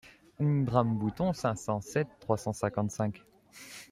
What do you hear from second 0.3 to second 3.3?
Ung drame Bouton cinq cent sept trois cent cinquante-cinq.